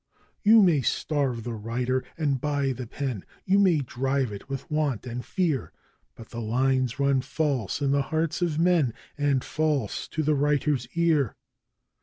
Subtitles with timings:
[0.41, 5.05] You may starve the writer and buy the pen you may drive it with want
[5.05, 5.73] and fear
[6.15, 10.87] But the lines run false in the hearts of men and false to the writer's
[10.95, 11.35] ear.